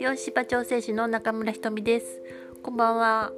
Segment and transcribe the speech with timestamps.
[0.00, 2.20] 漁師場調整士の中村ひとみです。
[2.60, 3.32] こんばんは。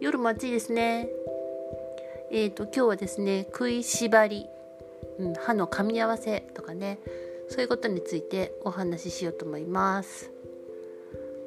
[0.00, 1.08] 夜も暑いですね。
[2.30, 4.46] えーと今日はですね食いしばり、
[5.18, 7.00] うん、歯の噛み合わせとかね
[7.48, 10.30] そういうことについてお話ししようと思います。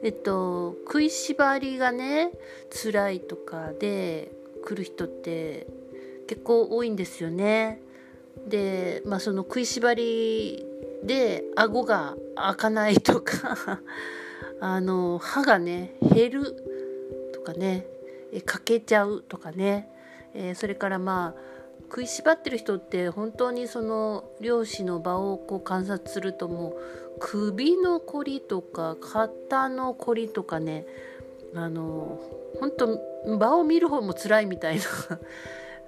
[0.04, 2.32] えっと食いしばりがね
[2.70, 4.34] 辛いとかで
[4.66, 5.66] 来る人って
[6.28, 7.85] 結構多いんですよね。
[8.48, 10.66] でまあその食いしばり
[11.04, 13.82] で顎が開かないとか
[14.60, 17.88] あの歯がね減るとかね
[18.46, 19.90] 欠けちゃうとかね、
[20.34, 21.42] えー、それからまあ
[21.84, 26.76] 食いしばってる人って本当にその漁師の場をこう観察するともう
[27.20, 30.86] 首のこりとか肩のこりとかね
[31.54, 32.20] あの
[32.60, 34.84] 本当場を見る方も辛いみたいな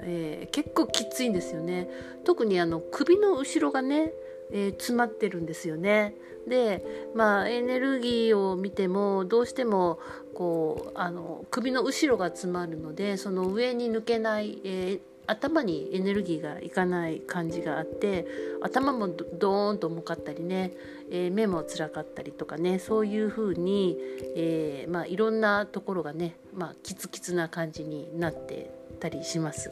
[0.01, 1.89] えー、結構きついんですよね
[2.23, 4.13] 特にあの首の後ろがね
[4.51, 6.15] えー、詰まってるんですよね。
[6.47, 9.99] でまあエネルギーを見てもどうしても
[10.33, 18.25] こうあの首の後ろが詰まるのでその上に抜けない、えー、頭にエネルギーがいかない感じがあって
[18.61, 20.71] 頭もドーンと重かったりね、
[21.11, 23.97] えー、目も辛かったりとかねそういう風に、
[24.37, 29.69] えー、まあ、いろんなところがね、まあ、キツキツな感じになってたりします。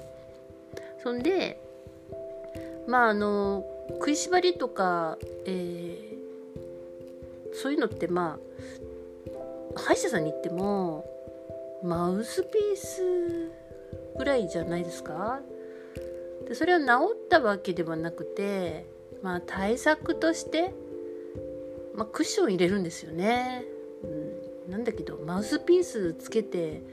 [1.05, 1.61] そんで
[2.87, 3.63] まああの
[3.99, 8.39] 食いしばりとか、えー、そういうのってま
[9.75, 11.05] あ歯医者さんに行っても
[11.83, 13.51] マウスピース
[14.17, 15.41] ぐらいじゃないですか。
[16.47, 18.87] でそれは治ったわけではなくて、
[19.21, 20.73] まあ、対策として、
[21.93, 23.63] まあ、クッション入れるんですよね、
[24.67, 26.83] うん、なんだけどマウスピースつけて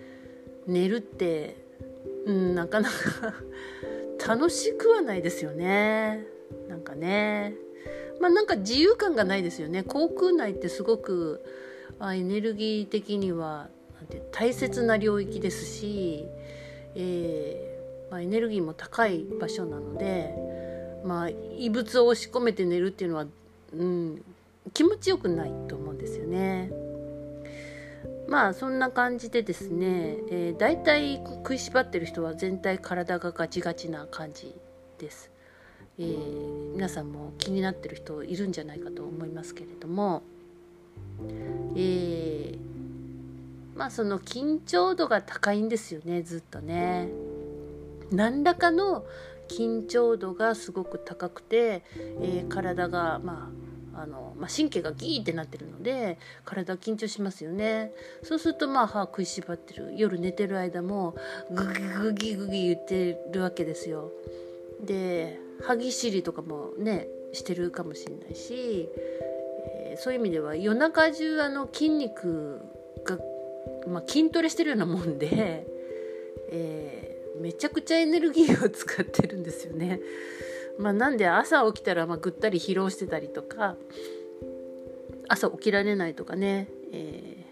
[0.66, 1.56] 寝るって、
[2.24, 2.94] うん、なかなか
[4.26, 6.24] 楽しくはないですよね。
[6.68, 7.54] なんかね。
[8.20, 9.82] まあなんか自由感がないですよね。
[9.82, 11.44] 航空内ってすごく
[11.98, 16.26] あエネルギー的にはなんて大切な領域ですし、
[16.94, 20.34] えーまあ、エネルギーも高い場所なので、
[21.04, 23.26] まあ、異物を押し込めて寝るっていうのは、
[23.74, 24.22] うん、
[24.74, 26.70] 気持ちよくないと思うんですよね。
[28.32, 34.54] まあそんな感じでですね、えー、大体食いしばってる人は全体体がガチガチな感じ
[34.98, 35.30] です。
[35.98, 40.22] えー、皆さんも気になってる人いるんじゃないかと思いますけれども、
[41.76, 42.58] えー、
[43.76, 47.10] まあその緊張度が高いんですよねずっとね。
[48.10, 49.04] 何らかの
[49.48, 51.82] 緊張度がすごく高くて、
[52.22, 57.92] え、体がまああのまあ、神経がギーってなってるので体緊張しますよね。
[58.22, 59.92] そうするとまあ歯食いしばってる。
[59.96, 61.14] 夜寝てる間も
[61.50, 64.10] グギグギグギ言ってるわけですよ。
[64.82, 68.88] で歯ぎしりとかもねしてるかもしれないし、
[69.66, 72.60] えー、そういう意味では夜中中あの筋肉
[73.04, 73.18] が、
[73.86, 75.66] まあ、筋トレしてるようなもんで、
[76.50, 80.00] えー、めちゃくちゃエネルギーを使ってるんですよね。
[80.78, 83.76] まあ、なんで朝起きたらまぐったり疲労してたりとか
[85.28, 87.46] 朝起きられないとかね、え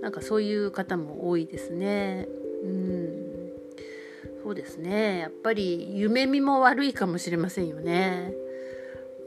[0.00, 2.28] ー、なんかそういう方も多いですね。
[2.64, 3.28] うん。
[4.42, 5.18] そうですね。
[5.18, 8.32] やっぱり夢見も悪いかもしれませんよね。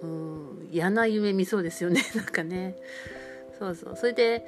[0.02, 0.70] うん。
[0.72, 2.02] 嫌な夢見そうですよね。
[2.16, 2.76] なんかね。
[3.58, 3.96] そうそう。
[3.96, 4.46] それで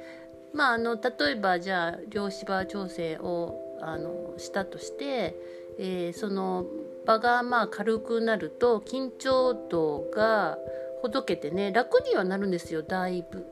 [0.52, 5.36] まああの例えばじゃあ量子場調整をあのしたとして、
[5.78, 6.66] えー、その
[7.06, 10.58] 場がまあ軽くなると緊張度が
[11.02, 13.46] ほどけてね楽にはなるんですよだいぶ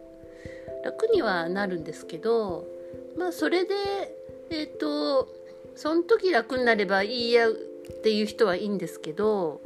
[0.84, 2.66] 楽にはなるんですけど
[3.16, 3.74] まあそれで
[4.50, 5.28] えっ、ー、と
[5.76, 7.52] その時楽になればいいやっ
[8.02, 9.60] ていう人はいいんですけど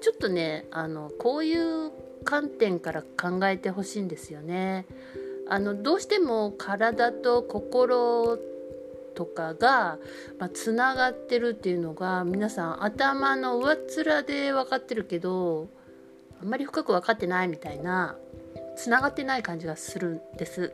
[0.00, 1.90] ちょっとねあのこういう
[2.24, 4.84] 観点から考えてほしいんですよね。
[5.48, 8.36] あのどうしても体と心
[9.16, 9.98] とかが、
[10.38, 15.68] まあ、つながってるっていうのが皆さん頭の上っ面で分かってるけど
[16.40, 18.16] あんまり深く分かってないみたいな
[18.76, 20.72] つながってない感じがするんです。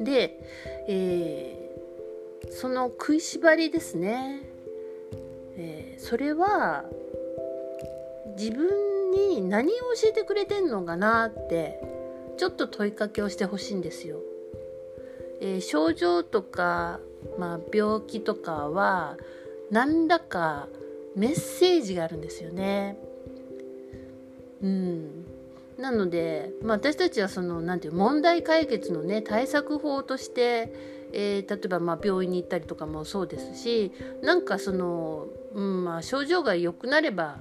[0.00, 0.40] で、
[0.88, 1.62] え
[2.50, 4.42] その食いしばりですね、
[5.56, 6.84] えー、それは
[8.36, 11.80] 自分に何を教えてくれてんのかなって
[12.36, 14.18] ちょっと問いかけをしてほしいんですよ。
[15.40, 17.00] えー、症状とか、
[17.38, 19.16] まあ、病気とかは
[19.70, 20.68] 何らか
[21.16, 22.98] メッセージがあるんですよね。
[24.62, 25.24] うん、
[25.78, 33.92] なので、まあ、私たちはそのなんていう問題解決のね対策法としてえー、例えばまあ病院に行ったりとかもそうですし
[34.22, 37.36] なんかその、うんまあ、症状が良くなれば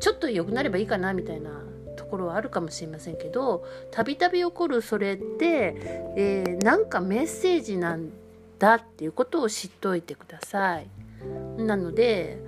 [0.00, 1.50] ちょっと良くなればいいかなみたいな
[1.96, 5.74] ところはあるかもしれませんけどたびたび起こるそれって、
[6.16, 8.10] えー、なんかメッセージなん
[8.58, 10.86] だっていうことを知っておいてください。
[11.58, 12.38] なので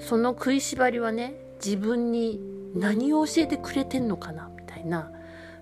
[0.00, 1.34] その食いしばりはね
[1.64, 2.40] 自分に
[2.74, 5.10] 何を教えてくれてんのかなみたいな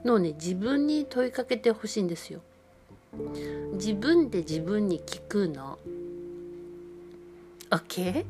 [0.05, 2.41] のをね自分に問いかけてほしいんですよ。
[3.73, 5.79] 自分で自分に聞くの。
[7.71, 8.25] OK?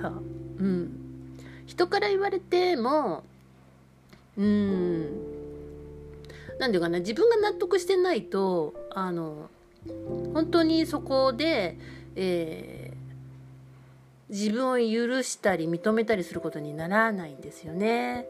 [0.00, 0.22] そう
[0.58, 0.90] うん
[1.66, 3.22] 人から言われても
[4.38, 5.02] うん
[6.58, 9.50] 何て言うかな自分が納得してないとあの
[10.32, 11.76] 本当にそこで、
[12.16, 18.26] えー、自分を許したり認めたりすることにならないんですよね。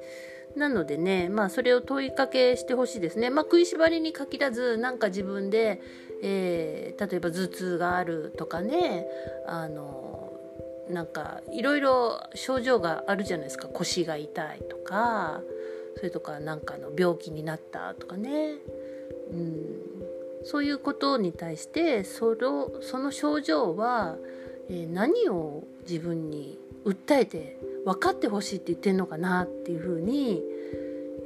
[0.56, 3.30] なのでね、まあ、それを問いかけしてほしいですね。
[3.30, 5.80] まあ、食いしばりに限らず、なんか自分で、
[6.22, 9.06] えー、例えば頭痛があるとかね、
[9.46, 10.32] あの、
[10.90, 13.68] なんかいろいろ症状があるじゃないですか。
[13.68, 15.42] 腰が痛いとか、
[15.96, 18.54] それとかなんかの病気になったとかね。
[19.30, 20.07] うん、
[20.44, 24.16] そういうことに対してそのその症状は、
[24.68, 30.42] え、何を自分に訴えて分かってほしいって言ってんのかなっていうふうに、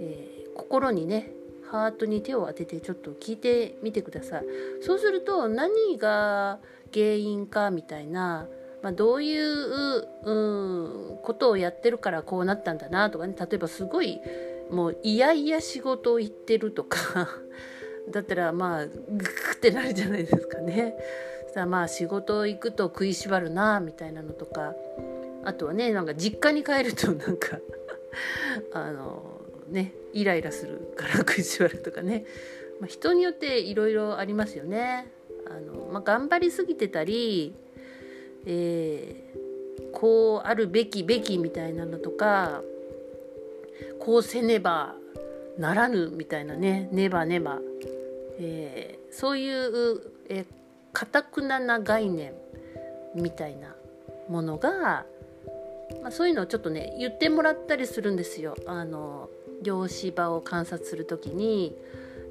[0.01, 1.33] えー、心にね
[1.71, 4.45] ハートに手を当ててちょっと聞いてみてください。
[4.83, 6.59] そうすると何が
[6.93, 8.47] 原因かみたいな、
[8.83, 14.21] まあ、どういう、う、ことをやってるからこうなったんだなとかね例えばすごい
[14.71, 17.29] もういやいや仕事を行ってるとか
[18.11, 20.95] だったらまあグッってなるじゃないですかね。
[21.55, 24.75] さあまあ仕事行くと食いしばるなみたいなのとか
[25.45, 27.59] あとはねなんか実家に帰るとなんか
[28.73, 32.25] あのねイライラするから食いしばるとかね、
[32.81, 35.11] まあ、人によっていろいろありますよね。
[35.47, 37.55] あのまあ、頑張りすぎてたり、
[38.47, 42.63] えー、こうあるべきべきみたいなのとか
[43.99, 44.95] こうせねば
[45.59, 47.61] ならぬみたいなねねばねば
[48.39, 52.35] えー、そういう、えー、くなな概念
[53.15, 53.75] みたいな
[54.29, 55.05] ものが、
[56.03, 58.57] まあ、そういうのをちょっとね言ってもらったりするんですよ。
[58.67, 59.29] あの
[59.63, 61.77] 漁師場を観察する時に、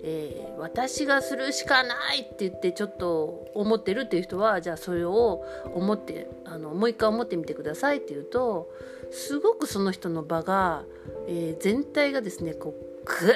[0.03, 8.69] えー、私がするしかないって言ってちょっと思ってるっていう人はじゃあそれを思ってあのもう一回思ってみてくださいって言うと
[9.11, 10.83] すごくその人の場が、
[11.27, 13.35] えー、全体がですねこうグーッ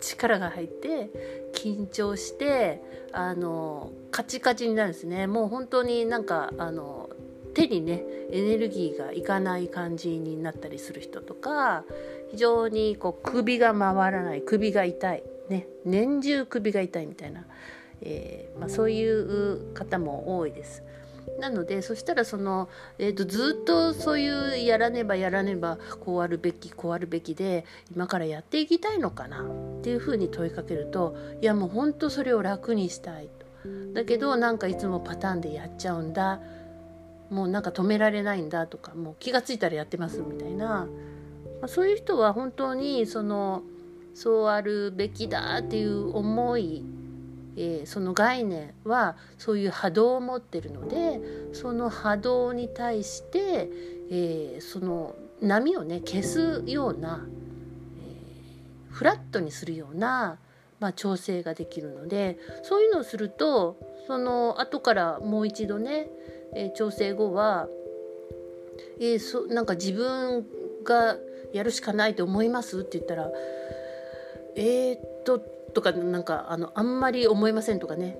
[0.00, 1.10] 力が入って
[1.54, 2.82] 緊張して
[3.12, 7.08] あのカチカチになるんですねもう本当になんかあの
[7.54, 11.84] 手にねエネルギーがいかない感じになったりする人とか
[12.30, 17.44] 非常にこう首が回らない首が痛い、ね、年中首が痛いみたいな、
[18.02, 20.82] えー、まあ、そういう方も多いです。
[21.38, 27.64] なのでそしたらその、えーと、ずっとそういうやらねばやらねばこうあるべきこうあるべきで
[27.94, 33.46] 今からやっていきたいのかなっていうふうに問いかけるといやもう本当それを楽にしたいと。
[33.92, 36.40] だけどなんかいつもパターンでやっちゃうんだ。
[37.30, 40.86] もうなんか止められないんだとかもう気が付いたらやってますみたいな、ま
[41.64, 43.62] あ、そういう人は本当にその
[44.14, 46.84] そうあるべきだっていう思い
[47.60, 51.20] えー、その概念はそういう波動を持ってるので
[51.52, 53.68] その波動に対して、
[54.10, 57.26] えー、その波をね消すような、
[58.00, 60.38] えー、フラットにするような、
[60.78, 66.08] まあ、調整ができるのでそういうのをするとその後からもう一度ね、
[66.54, 67.66] え、調整後は、
[69.00, 70.46] えー、そなんか自分
[70.84, 71.16] が
[71.52, 73.28] やるしかないと思いますって言ったら
[74.54, 78.18] えー、っととかなんかあのあんまり思いませんとかね。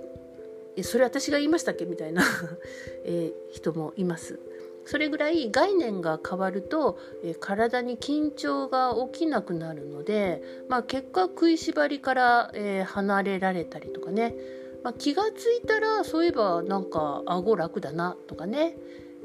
[0.77, 1.87] えそれ私が言いましたっけ？
[1.87, 2.23] みたいな。
[3.05, 4.39] え、人もいます。
[4.85, 14.37] それぐらい概念が変わると、え、体に緊張が起きなくなるので、まあ、結果食いしばりから、え、離れられたりとかね、
[14.85, 18.79] まあ、気が付いたらそういえばなんか顎楽だなとかね、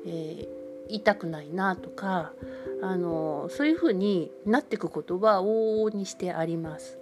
[0.08, 0.48] え
[0.90, 2.34] 痛くないなとか
[2.82, 6.98] あのそういうふうになっていくことは往々にしてあります。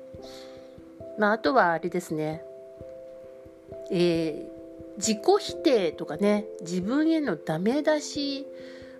[1.18, 2.44] まあ、あとはあれですね、
[3.92, 6.46] えー、自己否定とかね。
[6.62, 8.48] 自分へのダメ出し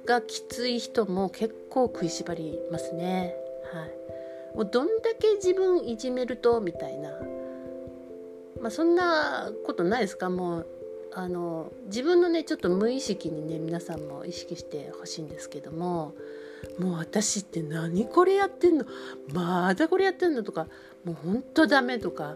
[0.06, 3.36] がきつい人も結構食いしばりますね。
[3.74, 7.10] はい、もうどんだけ自分いじめるとみたいな、
[8.60, 10.30] まあ、そんなことないですか？
[10.30, 10.68] もう
[11.14, 16.14] あの自分のねちょっと無意識にね皆さんも意識してほしいんですけども。
[16.80, 18.86] もう私って何これやってんの？
[19.34, 20.44] まだこれやってんの？
[20.44, 20.68] とか
[21.04, 22.36] もうほんとダメとか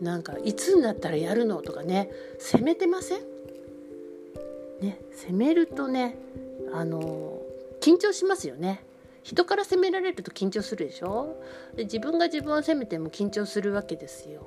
[0.00, 1.62] なんかいつになったらやるの？
[1.62, 2.10] とかね。
[2.38, 3.20] 責めてません？
[4.80, 6.16] ね責めるとね
[6.72, 7.42] あの
[7.80, 8.84] 緊張しますよね。
[9.22, 11.42] 人から責められると緊張するでしょ？
[11.76, 14.46] で自分が自分を責めても緊張するわけですよ。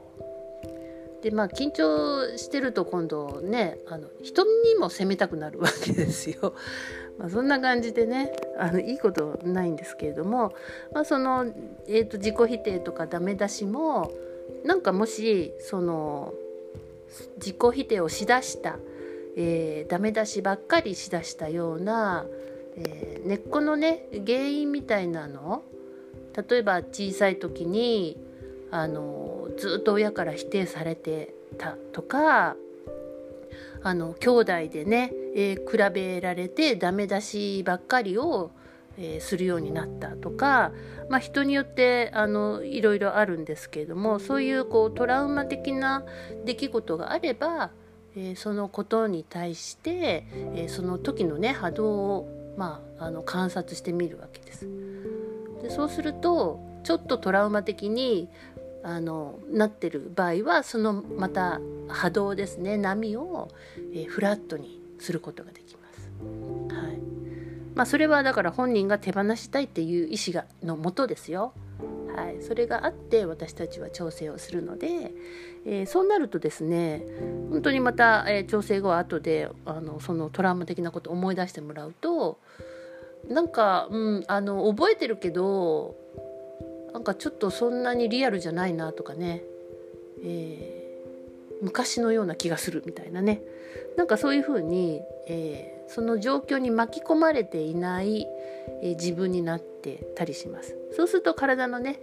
[1.21, 6.55] でまあ緊張してると今度ねあの人にも責めたくなるわけですよ。
[7.19, 10.53] まあ、そんな感じでねあのいいことないんですけれども、
[10.93, 11.45] まあ、その、
[11.87, 14.11] えーと、自己否定とかダメ出しも
[14.63, 16.33] なんかもしその
[17.37, 18.77] 自己否定をしだした、
[19.35, 22.25] えー、ダメ出しばっかりしだしたような、
[22.77, 25.63] えー、根っこのね原因みたいなの
[26.49, 28.15] 例えば小さい時に
[28.69, 32.55] あのずっと親から否定されてたとか
[33.83, 38.51] あの兄弟でね、えー、比べられてダメ出しばっかりを、
[38.97, 40.71] えー、するようになったとか、
[41.09, 46.03] まあ、人によってあのいろいろあるんですけれどもそういうこうトラウマ的な
[46.45, 47.71] 出来事があれば、
[48.15, 54.67] えー、そのことに対して、えその時のね波動を、まあ、あの観察してみるわけです。
[55.61, 58.27] でそうするとちょっとトラウマ的に
[58.83, 63.49] あのなってる場合はそのまた波動ですね波を、
[63.93, 66.11] え、フラットにすることができます。
[66.73, 66.97] はい
[67.75, 71.53] まあ、それはだから本人が手放したいっていう意思がのもとですよ。
[72.15, 75.13] はい、それがあって私たちは調整をするので、
[75.65, 77.03] えー、そうなるとですね
[77.49, 82.37] 本当にまた、えー、調整後は後であのそのトラウマ的なことを思い出してもらうと
[83.29, 85.95] なんか、うん、あの覚えてるけど
[86.93, 89.43] なんかちょっとそんなにリアルじゃないなとかね、
[90.23, 90.80] えー、
[91.61, 93.41] 昔のような気がするみたいなね。
[93.95, 98.27] なんかそういうふうに、えー、その状況に巻き込まれていない、
[98.81, 100.75] えー、自分になってたりします。
[100.95, 101.99] そうすると体のね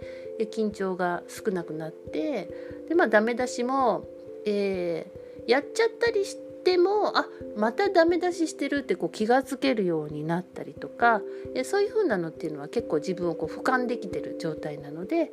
[0.51, 2.49] 緊張が少なくなって
[2.87, 4.07] でまあダメ出しも、
[4.45, 7.25] えー、やっちゃったりしてでもあ
[7.57, 11.19] またダメ出ししてるってこう気が付けるようになったりとか
[11.63, 15.31] そういう風なのっていうのは結構自分をこう俯瞰できてる状態なので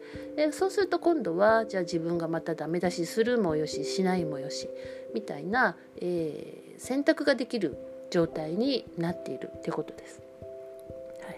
[0.53, 4.67] そうすると今度はじゃあ自分がまたダメ出しするもよししないもよし
[5.13, 7.77] みたいな、えー、選択ができる
[8.09, 10.26] 状態になっているってことです。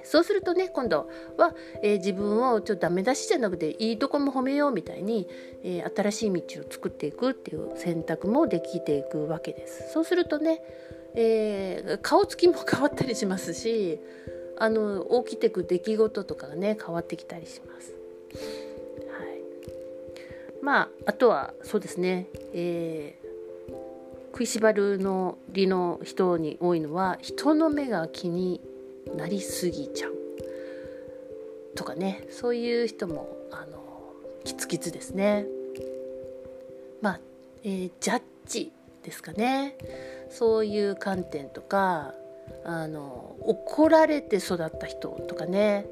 [0.02, 5.28] そうするとね今度は、えー、自分をちょっとダメ出しじゃなくていいとこも褒めようみたいに、
[5.62, 9.92] えー、新しい道を作っていくっていう選択もできていくわけです。
[9.92, 10.62] そうするとね、
[11.14, 14.00] えー、顔つきも変わったりしますし
[14.56, 17.92] あの起きてく出来事とかがね変わってきたりします。
[19.12, 19.42] はい、
[20.62, 23.72] まああとはそうですね、えー、
[24.32, 28.60] 食いしばるの理の人に多いのは人の目が気に
[29.16, 30.14] なりすぎちゃう
[31.74, 33.82] とかねそういう人もあの
[34.44, 35.46] キツキツですね。
[37.00, 37.20] まあ、
[37.62, 38.72] えー、ジャッジ
[39.02, 39.76] ですかね。
[40.30, 42.14] そういう観点とか
[42.64, 45.86] あの怒られて育った人とかね。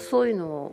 [0.00, 0.72] そういうの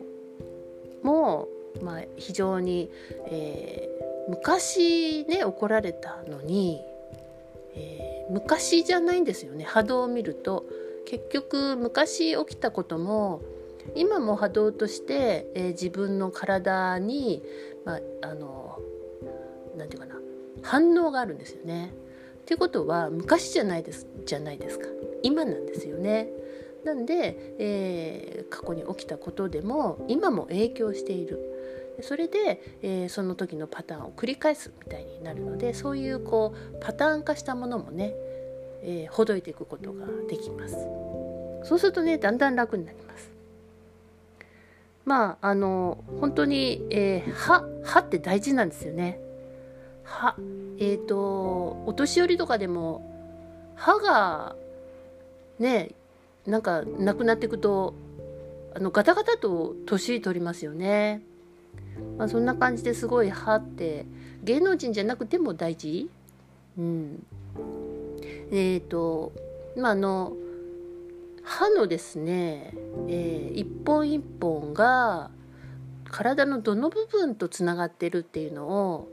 [1.04, 1.48] も、
[1.82, 2.90] まあ、非常に、
[3.28, 6.82] えー、昔ね怒られたのに、
[7.76, 9.66] えー、昔じゃないんですよね。
[9.66, 10.66] 波動を見ると
[11.06, 13.42] 結局昔起きたことも
[13.96, 17.44] 今も波動として、えー、自分の体に、
[17.86, 18.80] まあ、の
[19.78, 20.16] なんていうかな
[20.62, 21.94] 反応があるんですよね。
[22.44, 24.88] っていうことは昔じゃないですじゃないですか
[25.22, 26.30] 今なんですよね。
[26.84, 31.40] なんで、えー、過去に起きたことでも今も影響している。
[32.02, 38.16] それで、えー、その時のパターンを繰り返すみたいになるのでそういうこうパターン化したものもね
[38.84, 40.76] えー、ほどいていくことができます。
[41.64, 43.32] そうするとねだんだん楽になります。
[45.06, 49.20] まああの本当に、えー、歯歯って大事なんですよね。
[50.04, 50.36] 歯
[50.80, 53.10] えっ、ー、とお年寄りとかでも
[53.76, 54.56] 歯が
[55.60, 55.92] ね
[56.46, 57.94] なんかなくなっていくと
[58.76, 61.22] あのガタガタと年取りますよね。
[62.18, 64.06] まあ、そんな感じですごい歯って
[64.44, 66.10] 芸能人じゃなくても大事、
[66.78, 67.26] うん、
[68.54, 69.34] えっ、ー、と
[69.76, 70.34] まああの
[71.44, 72.74] 歯のですね、
[73.10, 75.32] えー、一本一本が
[76.10, 79.10] 体のどの部分とつながってるっていうのを、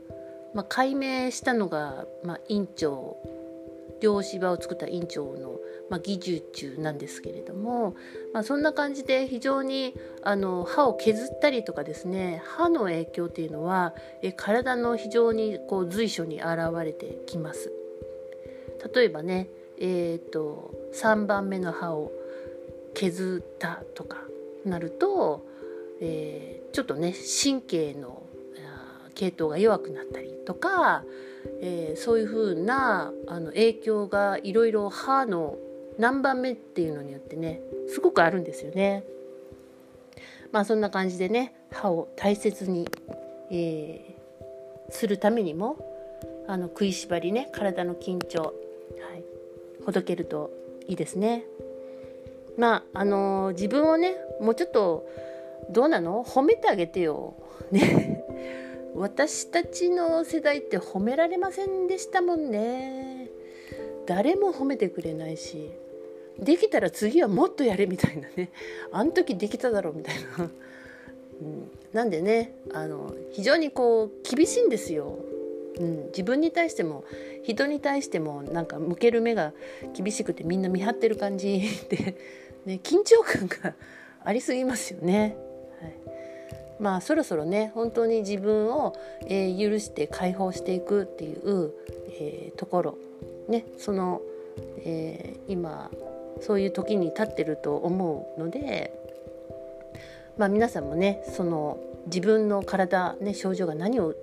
[0.53, 3.17] まあ、解明したのが、まあ、院長
[4.01, 7.95] 両芝を作った院長の、まあ、技術中なんですけれども、
[8.33, 17.80] まあ、そんな感じで非常にあの歯を削ったりとかですね歯の影響っていうのはえ体の非常にこう随所に現れてきます。
[18.93, 19.47] 例えばね
[19.83, 22.11] えーと、3番目の歯を
[22.93, 24.17] 削ったとか
[24.63, 25.43] なると、
[25.99, 28.21] えー、ちょっとね神経の
[29.15, 31.03] 系統が弱くなったりとか、
[31.61, 35.57] えー、そういうふうなあの影響がいろいろ歯の
[35.97, 37.59] 何番目っていうのによってね
[37.89, 39.03] すごくあるんですよね。
[40.51, 42.87] まあそんな感じでね歯を大切に、
[43.49, 45.87] えー、するためにも
[46.47, 48.53] あの食いしばりね体の緊張、
[48.99, 49.23] はい、
[49.85, 50.51] ほどけると
[50.87, 51.45] いいですね。
[52.57, 55.07] まああのー、自分をねもうちょっと
[55.69, 56.23] どうなの？
[56.23, 57.35] 褒めてあげてよ。
[57.71, 58.23] ね。
[58.93, 63.29] 私たちの世代って褒められませんでしたもんね。
[64.05, 65.71] 誰も褒めてくれないし
[66.37, 68.49] できたら次はもっとやれみたいなね。
[68.91, 70.49] あん時できただろうみたいな、
[71.41, 75.19] うん、なんでねあの非常にこう厳しいんですよ、
[75.81, 77.03] うん、自分に対しても
[77.43, 79.51] 人に対してもなんか向ける目が
[79.93, 82.15] 厳しくてみんな見張ってる感じで、
[82.65, 83.73] ね、緊張感が
[84.23, 85.35] ありすぎますよね。
[85.81, 85.93] はい、
[86.79, 88.93] まあそろそろね本当に自分を、
[89.25, 91.71] えー、許して解放していくっていう、
[92.19, 92.97] えー、ところ。
[93.47, 94.21] ねその、
[94.85, 95.89] えー、今
[96.39, 98.93] そういう時に立ってると思うので、
[100.37, 104.15] まあ、皆さんもねその自分の体、ね、症状が何を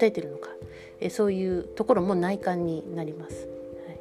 [0.00, 0.48] 訴えてるのか、
[1.00, 3.48] えそういうところも内観になります、
[3.86, 4.00] はい。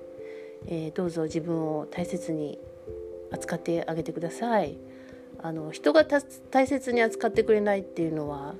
[0.68, 2.58] えー、どうぞ自分を大切に
[3.32, 4.78] 扱ってあげてください。
[5.42, 8.56] あの人が大切に扱ってくれないっていうのは、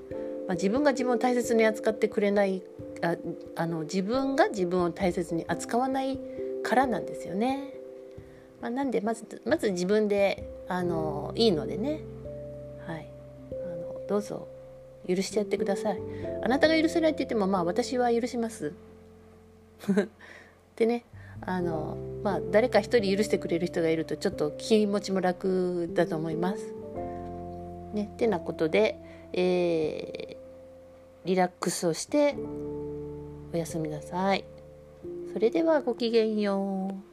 [0.46, 2.62] まあ、自分が自分を大切に扱ってくれない
[3.02, 3.16] あ
[3.54, 6.18] あの自分が自分を大切に扱わない
[6.62, 7.74] からなんですよね。
[8.60, 12.00] まあ、なんでまずまず自分であのいいのでね、
[12.86, 13.10] はい、
[13.52, 14.48] あのどうぞ
[15.14, 16.00] 許してやってください
[16.42, 18.72] あなたが許せないって言ってもまあ私は許します
[20.76, 21.04] でね
[21.42, 26.74] あのまあ誰か一人許してくれる人がいるとちょっと気持ちも楽だと思います。
[27.94, 29.00] ね、ってなことで、
[29.32, 32.36] えー、リラックスをして
[33.52, 34.44] おやすみなさい。
[35.32, 37.09] それではごきげんよう。